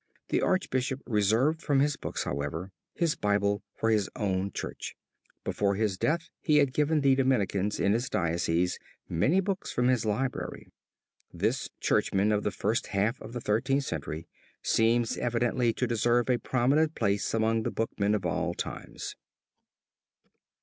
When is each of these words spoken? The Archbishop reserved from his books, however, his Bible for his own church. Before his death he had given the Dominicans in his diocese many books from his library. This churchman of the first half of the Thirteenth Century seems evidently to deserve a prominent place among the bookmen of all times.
The 0.29 0.41
Archbishop 0.41 0.99
reserved 1.05 1.61
from 1.61 1.79
his 1.79 1.95
books, 1.95 2.23
however, 2.23 2.71
his 2.95 3.13
Bible 3.15 3.61
for 3.75 3.91
his 3.91 4.09
own 4.15 4.51
church. 4.51 4.95
Before 5.43 5.75
his 5.75 5.95
death 5.95 6.27
he 6.41 6.57
had 6.57 6.73
given 6.73 7.01
the 7.01 7.13
Dominicans 7.13 7.79
in 7.79 7.93
his 7.93 8.09
diocese 8.09 8.79
many 9.07 9.41
books 9.41 9.71
from 9.71 9.89
his 9.89 10.03
library. 10.03 10.71
This 11.31 11.69
churchman 11.79 12.31
of 12.31 12.41
the 12.41 12.49
first 12.49 12.87
half 12.87 13.21
of 13.21 13.33
the 13.33 13.41
Thirteenth 13.41 13.83
Century 13.83 14.27
seems 14.63 15.19
evidently 15.19 15.71
to 15.73 15.85
deserve 15.85 16.31
a 16.31 16.39
prominent 16.39 16.95
place 16.95 17.31
among 17.35 17.61
the 17.61 17.69
bookmen 17.69 18.15
of 18.15 18.25
all 18.25 18.55
times. 18.55 19.15